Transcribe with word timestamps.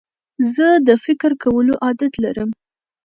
زه 0.55 0.67
د 0.87 0.89
فکر 1.05 1.31
کولو 1.43 1.73
عادت 1.83 2.13
لرم. 2.23 2.49